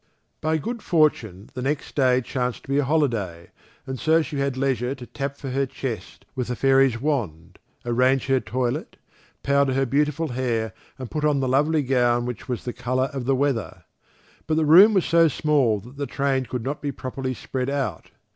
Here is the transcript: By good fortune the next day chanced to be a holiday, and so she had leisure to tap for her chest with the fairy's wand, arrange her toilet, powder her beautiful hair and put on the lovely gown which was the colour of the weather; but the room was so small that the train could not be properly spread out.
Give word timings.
By 0.41 0.57
good 0.57 0.81
fortune 0.81 1.51
the 1.53 1.61
next 1.61 1.93
day 1.93 2.21
chanced 2.21 2.63
to 2.63 2.69
be 2.69 2.79
a 2.79 2.83
holiday, 2.83 3.51
and 3.85 3.99
so 3.99 4.23
she 4.23 4.39
had 4.39 4.57
leisure 4.57 4.95
to 4.95 5.05
tap 5.05 5.37
for 5.37 5.51
her 5.51 5.67
chest 5.67 6.25
with 6.33 6.47
the 6.47 6.55
fairy's 6.55 6.99
wand, 6.99 7.59
arrange 7.85 8.25
her 8.25 8.39
toilet, 8.39 8.97
powder 9.43 9.73
her 9.75 9.85
beautiful 9.85 10.29
hair 10.29 10.73
and 10.97 11.11
put 11.11 11.23
on 11.23 11.39
the 11.39 11.47
lovely 11.47 11.83
gown 11.83 12.25
which 12.25 12.49
was 12.49 12.65
the 12.65 12.73
colour 12.73 13.11
of 13.13 13.25
the 13.25 13.35
weather; 13.35 13.83
but 14.47 14.55
the 14.57 14.65
room 14.65 14.95
was 14.95 15.05
so 15.05 15.27
small 15.27 15.79
that 15.79 15.97
the 15.97 16.07
train 16.07 16.47
could 16.47 16.63
not 16.63 16.81
be 16.81 16.91
properly 16.91 17.35
spread 17.35 17.69
out. 17.69 18.09